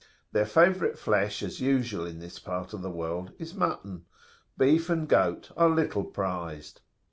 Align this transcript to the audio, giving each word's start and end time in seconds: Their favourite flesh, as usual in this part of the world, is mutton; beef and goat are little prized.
Their 0.31 0.47
favourite 0.47 0.97
flesh, 0.97 1.43
as 1.43 1.59
usual 1.61 2.07
in 2.07 2.17
this 2.17 2.39
part 2.39 2.73
of 2.73 2.81
the 2.81 2.89
world, 2.89 3.33
is 3.37 3.53
mutton; 3.53 4.05
beef 4.57 4.89
and 4.89 5.07
goat 5.07 5.51
are 5.55 5.69
little 5.69 6.05
prized. 6.05 6.81